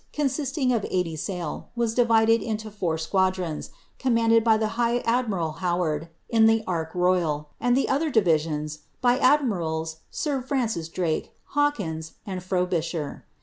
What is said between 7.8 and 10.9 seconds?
other divisions by admirals sir Francis